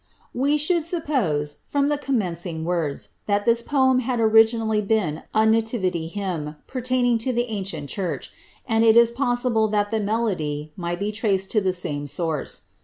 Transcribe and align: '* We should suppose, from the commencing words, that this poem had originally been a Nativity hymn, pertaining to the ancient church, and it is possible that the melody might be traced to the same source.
'* 0.23 0.25
We 0.33 0.57
should 0.57 0.83
suppose, 0.83 1.57
from 1.63 1.87
the 1.87 1.97
commencing 1.99 2.65
words, 2.65 3.09
that 3.27 3.45
this 3.45 3.61
poem 3.61 3.99
had 3.99 4.19
originally 4.19 4.81
been 4.81 5.21
a 5.31 5.45
Nativity 5.45 6.07
hymn, 6.07 6.55
pertaining 6.65 7.19
to 7.19 7.31
the 7.31 7.45
ancient 7.49 7.87
church, 7.87 8.31
and 8.67 8.83
it 8.83 8.97
is 8.97 9.11
possible 9.11 9.67
that 9.67 9.91
the 9.91 9.99
melody 9.99 10.73
might 10.75 10.99
be 10.99 11.11
traced 11.11 11.51
to 11.51 11.61
the 11.61 11.71
same 11.71 12.07
source. 12.07 12.61